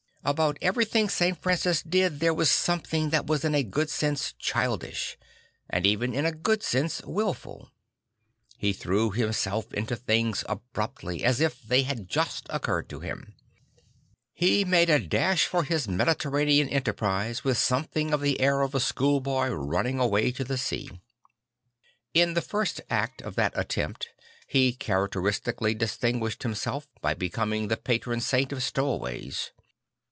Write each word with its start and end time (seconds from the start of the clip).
About 0.23 0.59
everything 0.61 1.09
St. 1.09 1.35
Francis 1.41 1.81
did 1.81 2.19
there 2.19 2.31
was 2.33 2.51
something 2.51 3.09
that 3.09 3.25
was 3.25 3.43
in 3.43 3.55
a 3.55 3.63
good 3.63 3.89
sense 3.89 4.33
childish, 4.37 5.17
and 5.67 5.83
even 5.87 6.13
in 6.13 6.27
a 6.27 6.31
good 6.31 6.61
sense 6.61 7.01
wilful. 7.03 7.71
He 8.55 8.71
threw 8.71 9.09
himself 9.09 9.73
into 9.73 9.95
things 9.95 10.43
abruptly, 10.47 11.23
as 11.23 11.41
if 11.41 11.59
they 11.63 11.81
had 11.81 12.07
just 12.07 12.45
occurred 12.51 12.87
to 12.89 12.99
him. 12.99 13.33
He 14.31 14.63
made 14.63 14.91
a 14.91 14.99
dash 14.99 15.45
for 15.47 15.63
his 15.63 15.87
Mediterranean 15.87 16.69
enterprise 16.69 17.43
with 17.43 17.57
something 17.57 18.13
of 18.13 18.21
the 18.21 18.39
air 18.39 18.61
of 18.61 18.75
a 18.75 18.79
schoolboy 18.79 19.47
running 19.49 19.99
away 19.99 20.31
to 20.33 20.55
sea. 20.55 21.01
In 22.13 22.35
the 22.35 22.41
first 22.43 22.79
act 22.91 23.23
of 23.23 23.33
that 23.37 23.53
attempt 23.55 24.09
he 24.45 24.71
character 24.71 25.21
istically 25.21 25.73
distinguished 25.75 26.43
himself 26.43 26.87
by 27.01 27.15
becoming 27.15 27.69
the 27.69 27.75
Patron 27.77 28.21
Saint 28.21 28.51
of 28.51 28.61
Stowaways. 28.61 29.49